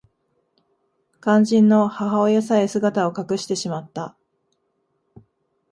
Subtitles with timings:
[1.21, 4.17] 肝心の母親さえ姿を隠してしまった